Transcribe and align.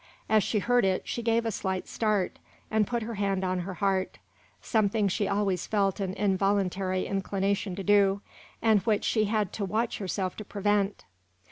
As 0.27 0.43
she 0.43 0.57
heard 0.57 0.83
it, 0.83 1.03
she 1.07 1.21
gave 1.21 1.45
a 1.45 1.51
slight 1.51 1.87
start, 1.87 2.39
and 2.71 2.87
put 2.87 3.03
her 3.03 3.13
hand 3.13 3.43
on 3.43 3.59
her 3.59 3.75
heart 3.75 4.17
something 4.59 5.07
she 5.07 5.27
always 5.27 5.67
felt 5.67 5.99
an 5.99 6.15
involuntary 6.15 7.05
inclination 7.05 7.75
to 7.75 7.83
do, 7.83 8.21
and 8.63 8.79
which 8.81 9.03
she 9.03 9.25
had 9.25 9.53
to 9.53 9.63
watch 9.63 9.99
herself 9.99 10.35
to 10.37 10.43
prevent. 10.43 11.05